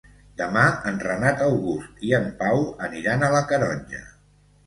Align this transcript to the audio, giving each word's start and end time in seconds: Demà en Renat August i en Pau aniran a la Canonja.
Demà 0.41 0.61
en 0.91 0.95
Renat 1.07 1.43
August 1.47 2.01
i 2.09 2.15
en 2.19 2.25
Pau 2.41 2.65
aniran 2.87 3.25
a 3.27 3.31
la 3.35 3.45
Canonja. 3.53 4.01